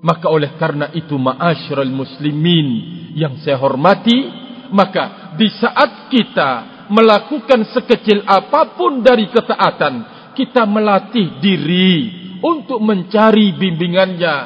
[0.00, 2.68] Maka oleh karena itu ma'asyiral muslimin
[3.16, 4.28] yang saya hormati,
[4.70, 6.50] maka di saat kita
[6.92, 9.94] melakukan sekecil apapun dari ketaatan,
[10.36, 12.12] kita melatih diri
[12.44, 14.36] untuk mencari bimbingannya,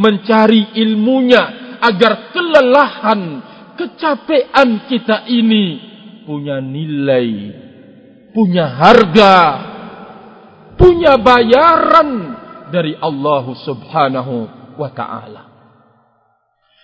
[0.00, 3.20] mencari ilmunya agar kelelahan,
[3.76, 5.66] kecapean kita ini
[6.24, 7.64] punya nilai
[8.34, 9.36] punya harga,
[10.74, 12.10] punya bayaran
[12.74, 15.42] dari Allah Subhanahu wa taala.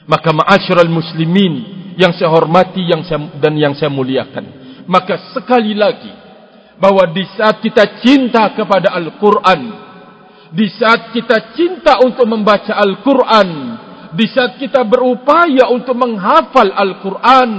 [0.09, 1.55] Maka ma'asyiral muslimin
[2.01, 4.45] yang saya hormati yang saya, dan yang saya muliakan,
[4.89, 6.09] maka sekali lagi
[6.81, 9.61] bahwa di saat kita cinta kepada Al-Qur'an,
[10.57, 13.51] di saat kita cinta untuk membaca Al-Qur'an,
[14.17, 17.51] di saat kita berupaya untuk menghafal Al-Qur'an,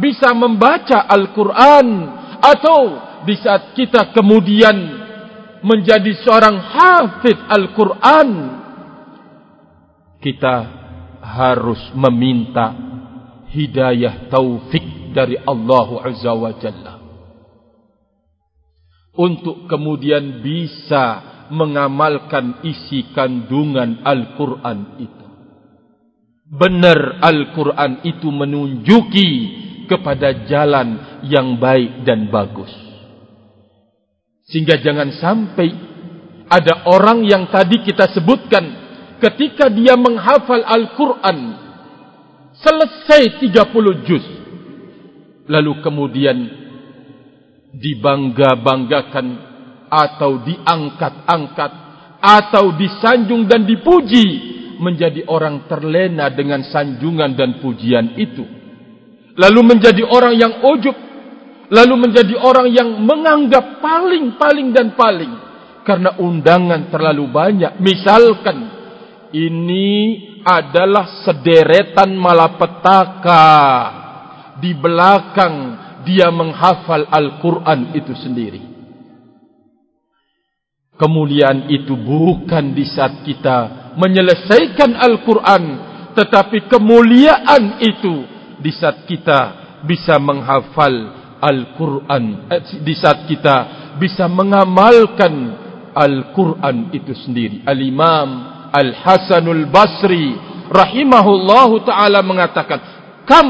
[0.00, 1.86] bisa membaca Al-Qur'an
[2.40, 2.80] atau
[3.28, 5.04] di saat kita kemudian
[5.64, 8.28] menjadi seorang hafid Al-Quran
[10.24, 10.56] kita
[11.20, 12.72] harus meminta
[13.52, 16.94] hidayah taufik dari Allah Azza wa Jalla
[19.14, 25.26] untuk kemudian bisa mengamalkan isi kandungan Al-Quran itu.
[26.44, 29.30] Benar Al-Quran itu menunjuki
[29.86, 32.72] kepada jalan yang baik dan bagus.
[34.50, 35.68] Sehingga jangan sampai
[36.48, 38.83] ada orang yang tadi kita sebutkan
[39.24, 41.38] ketika dia menghafal Al-Quran
[42.60, 44.24] selesai 30 juz.
[45.48, 46.38] Lalu kemudian
[47.72, 49.26] dibangga-banggakan
[49.88, 51.72] atau diangkat-angkat
[52.20, 58.44] atau disanjung dan dipuji menjadi orang terlena dengan sanjungan dan pujian itu.
[59.36, 60.96] Lalu menjadi orang yang ujub
[61.72, 65.32] lalu menjadi orang yang menganggap paling-paling dan paling.
[65.84, 67.76] Karena undangan terlalu banyak.
[67.84, 68.73] Misalkan
[69.34, 69.88] ini
[70.46, 73.46] adalah sederetan malapetaka.
[74.62, 75.54] Di belakang
[76.06, 78.62] dia menghafal Al-Quran itu sendiri.
[80.94, 85.64] Kemuliaan itu bukan di saat kita menyelesaikan Al-Quran
[86.14, 88.22] tetapi kemuliaan itu
[88.62, 89.40] di saat kita
[89.82, 90.94] bisa menghafal
[91.42, 93.56] Al-Quran eh, di saat kita
[93.98, 95.34] bisa mengamalkan
[95.94, 97.66] Al-Quran itu sendiri.
[97.66, 100.34] Al-Imam Al-Hasanul Basri
[100.66, 102.82] rahimahullahu ta'ala mengatakan
[103.22, 103.46] kam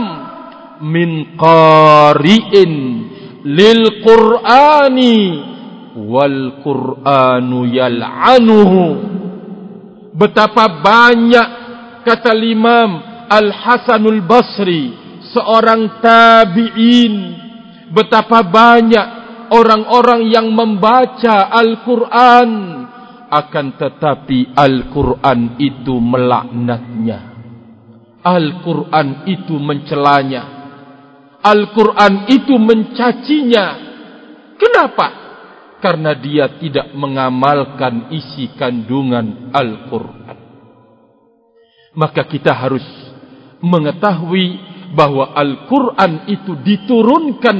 [0.85, 2.73] min qari'in
[3.49, 5.17] lil Qur'ani
[5.97, 8.85] wal Qur'anu yal'anuhu.
[10.15, 11.49] Betapa banyak
[12.05, 12.91] kata Imam
[13.27, 14.93] Al Hasanul Basri
[15.33, 17.15] seorang tabi'in.
[17.91, 19.07] Betapa banyak
[19.55, 22.51] orang-orang yang membaca Al-Qur'an
[23.35, 27.19] akan tetapi Al-Qur'an itu melaknatnya
[28.23, 30.43] Al-Qur'an itu mencelanya
[31.45, 33.65] Al-Qur'an itu mencacinya
[34.57, 35.25] kenapa
[35.85, 40.39] karena dia tidak mengamalkan isi kandungan Al-Quran.
[41.93, 42.81] Maka kita harus
[43.61, 44.57] mengetahui
[44.97, 47.59] bahwa Al-Quran itu diturunkan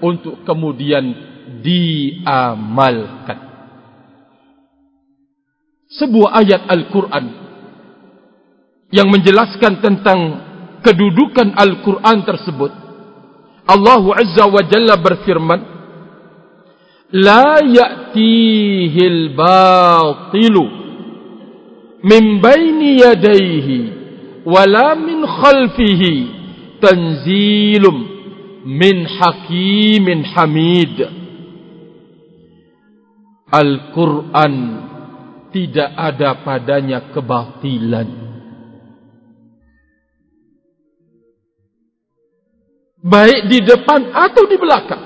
[0.00, 1.12] untuk kemudian
[1.60, 3.47] diamalkan
[5.88, 7.26] sebuah ayat Al-Quran
[8.92, 10.20] yang menjelaskan tentang
[10.84, 12.72] kedudukan Al-Quran tersebut.
[13.68, 15.78] Allah Azza wa Jalla berfirman,
[17.12, 20.56] لا يأتيه الباطل
[22.04, 23.68] من بين يديه
[24.44, 26.02] ولا من خلفه
[26.84, 27.84] تنزيل
[28.66, 30.96] من حكيم حميد
[33.48, 34.54] Al-Quran
[35.48, 38.08] tidak ada padanya kebatilan.
[42.98, 45.04] Baik di depan atau di belakang.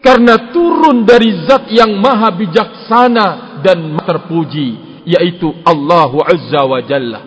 [0.00, 7.20] Karena turun dari zat yang maha bijaksana dan terpuji yaitu Allah Azza wa Jalla.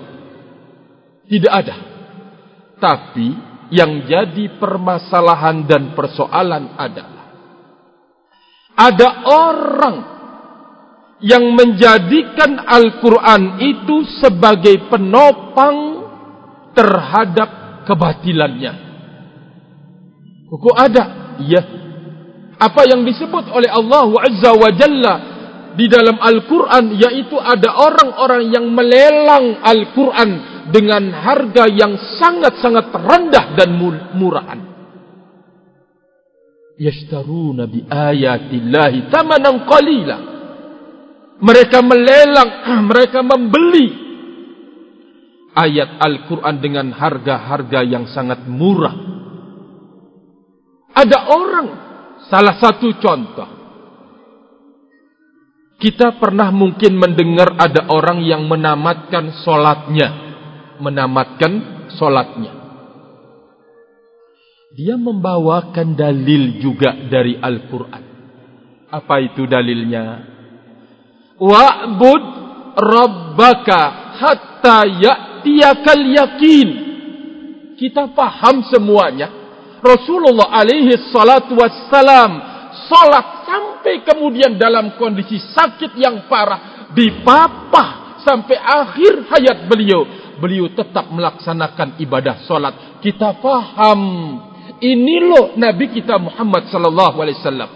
[1.29, 1.75] Tidak ada.
[2.81, 3.27] Tapi
[3.69, 7.23] yang jadi permasalahan dan persoalan adalah
[8.73, 10.12] ada orang
[11.23, 16.03] yang menjadikan Al-Quran itu sebagai penopang
[16.75, 17.49] terhadap
[17.87, 18.73] kebatilannya.
[20.51, 21.03] Kok ada?
[21.41, 21.63] Ya,
[22.61, 25.15] apa yang disebut oleh Allah Azza wa Jalla
[25.73, 30.29] di dalam Al-Quran yaitu ada orang-orang yang melelang Al-Quran
[30.69, 33.69] dengan harga yang sangat-sangat rendah dan
[34.15, 34.59] murahan.
[36.77, 40.32] Yashtaruna bi ayatillahi tamanan qalila.
[41.43, 42.49] Mereka melelang,
[42.89, 43.87] mereka membeli
[45.53, 48.95] ayat Al-Quran dengan harga-harga yang sangat murah.
[50.93, 51.67] Ada orang
[52.31, 53.49] Salah satu contoh.
[55.77, 60.09] Kita pernah mungkin mendengar ada orang yang menamatkan solatnya.
[60.79, 61.53] Menamatkan
[61.99, 62.53] solatnya.
[64.73, 68.03] Dia membawakan dalil juga dari Al-Quran.
[68.89, 70.32] Apa itu dalilnya?
[71.39, 72.23] Wa'bud
[72.77, 73.79] rabbaka
[74.19, 76.67] hatta ya'tiyakal yakin.
[77.77, 79.29] Kita paham semuanya.
[79.83, 82.53] Rasulullah alaihi salatu wassalam
[82.87, 90.07] salat sampai kemudian dalam kondisi sakit yang parah dipapah sampai akhir hayat beliau
[90.39, 94.01] beliau tetap melaksanakan ibadah salat kita faham
[94.79, 97.69] ini loh nabi kita Muhammad sallallahu alaihi wasallam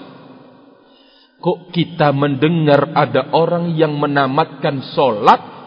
[1.38, 5.57] kok kita mendengar ada orang yang menamatkan salat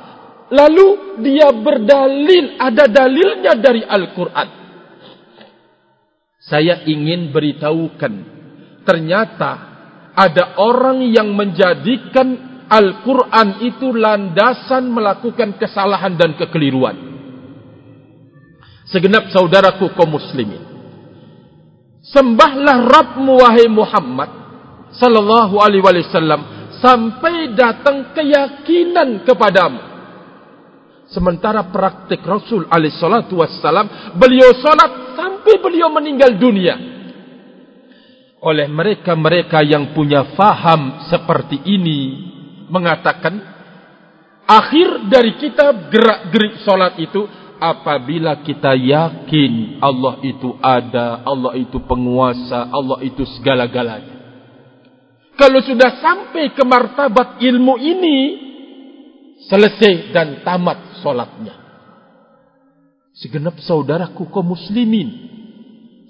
[0.51, 4.49] lalu dia berdalil, ada dalilnya dari Al-Quran.
[6.43, 8.13] Saya ingin beritahukan,
[8.83, 9.51] ternyata
[10.19, 16.99] ada orang yang menjadikan Al-Quran itu landasan melakukan kesalahan dan kekeliruan.
[18.91, 20.67] Segenap saudaraku kaum muslimin.
[22.03, 24.40] Sembahlah Rabbmu wahai Muhammad
[24.95, 29.91] sallallahu alaihi wasallam sampai datang keyakinan kepadamu.
[31.11, 36.79] Sementara praktik Rasul alaihi salatu wassalam, beliau salat sampai beliau meninggal dunia.
[38.41, 42.01] Oleh mereka-mereka yang punya faham seperti ini
[42.71, 43.37] mengatakan
[44.47, 47.27] akhir dari kita gerak-gerik salat itu
[47.61, 54.20] apabila kita yakin Allah itu ada, Allah itu penguasa, Allah itu segala-galanya.
[55.41, 58.19] Kalau sudah sampai ke martabat ilmu ini,
[59.49, 61.57] selesai dan tamat solatnya.
[63.17, 65.33] Segenap saudaraku kaum muslimin.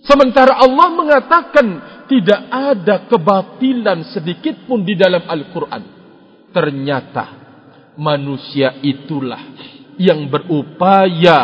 [0.03, 1.67] Sementara Allah mengatakan
[2.11, 5.83] tidak ada kebatilan sedikit pun di dalam Al-Quran.
[6.51, 7.25] Ternyata
[7.95, 9.39] manusia itulah
[9.95, 11.39] yang berupaya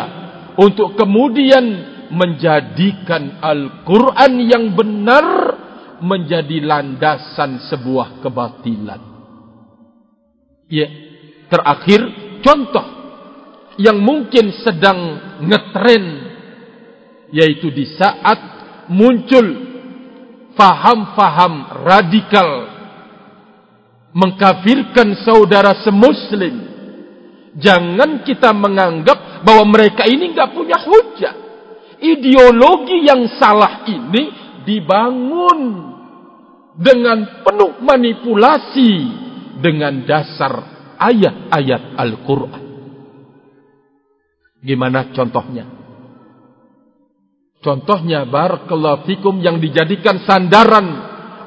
[0.59, 5.25] untuk kemudian menjadikan Al-Quran yang benar
[6.03, 9.01] menjadi landasan sebuah kebatilan.
[10.67, 10.87] Ya,
[11.47, 12.01] terakhir
[12.43, 12.85] contoh
[13.77, 14.99] yang mungkin sedang
[15.45, 16.05] ngetren
[17.31, 18.39] yaitu di saat
[18.89, 19.45] muncul
[20.57, 22.49] faham-faham radikal
[24.15, 26.55] mengkafirkan saudara semuslim
[27.59, 31.35] jangan kita menganggap bahwa mereka ini enggak punya hujah
[32.01, 35.59] ideologi yang salah ini dibangun
[36.75, 38.91] dengan penuh manipulasi
[39.63, 40.53] dengan dasar
[40.99, 42.63] ayat-ayat Al-Quran.
[44.61, 45.65] Gimana contohnya?
[47.57, 50.85] Contohnya Barakallahu Fikum yang dijadikan sandaran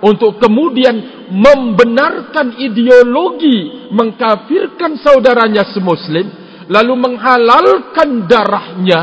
[0.02, 6.26] untuk kemudian membenarkan ideologi mengkafirkan saudaranya semuslim
[6.66, 9.00] lalu menghalalkan darahnya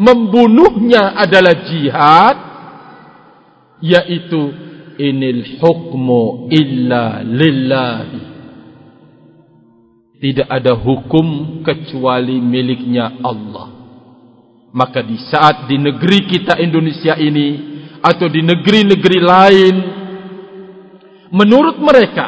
[0.00, 2.36] membunuhnya adalah jihad
[3.82, 4.40] yaitu
[4.96, 8.32] inil hukmu illa lillahi
[10.22, 13.74] tidak ada hukum kecuali miliknya Allah.
[14.70, 17.48] Maka di saat di negeri kita Indonesia ini
[17.98, 19.74] atau di negeri-negeri lain
[21.34, 22.26] menurut mereka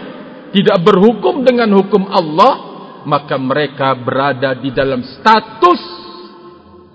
[0.50, 2.54] tidak berhukum dengan hukum Allah,
[3.06, 5.82] maka mereka berada di dalam status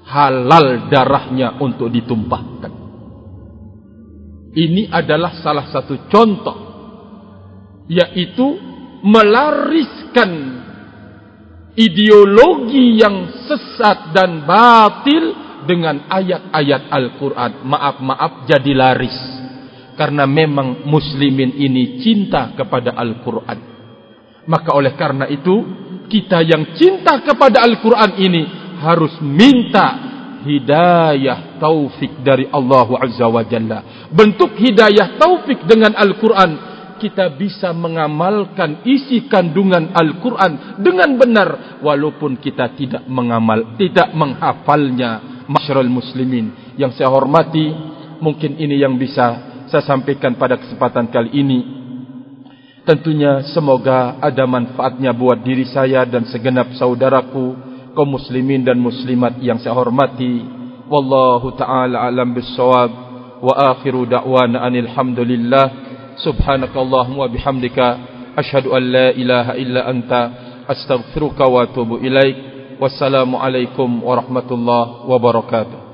[0.03, 2.78] halal darahnya untuk ditumpahkan.
[4.49, 6.57] Ini adalah salah satu contoh
[7.89, 8.45] yaitu
[9.01, 10.61] melariskan
[11.73, 17.51] ideologi yang sesat dan batil dengan ayat-ayat Al-Quran.
[17.65, 19.17] Maaf-maaf jadi laris.
[19.97, 23.59] Karena memang muslimin ini cinta kepada Al-Quran.
[24.47, 25.55] Maka oleh karena itu,
[26.07, 28.43] kita yang cinta kepada Al-Quran ini
[28.79, 30.08] harus minta
[30.43, 34.09] hidayah taufik dari Allah Azza wa Jalla.
[34.11, 36.69] Bentuk hidayah taufik dengan Al-Quran
[36.99, 45.41] kita bisa mengamalkan isi kandungan Al-Quran dengan benar walaupun kita tidak mengamal, tidak menghafalnya.
[45.49, 47.73] Masyarakat muslimin yang saya hormati
[48.21, 51.59] mungkin ini yang bisa saya sampaikan pada kesempatan kali ini.
[52.85, 59.57] Tentunya semoga ada manfaatnya buat diri saya dan segenap saudaraku kaum muslimin dan muslimat yang
[59.61, 60.45] saya hormati
[60.89, 62.91] wallahu taala alam bisawab
[63.39, 65.65] wa akhiru da'wana anil hamdulillah
[66.19, 67.87] subhanakallahumma bihamdika
[68.35, 70.21] ashhadu an la ilaha illa anta
[70.67, 72.37] astaghfiruka wa atubu ilaik
[72.79, 75.88] wassalamu alaikum warahmatullahi wabarakatuh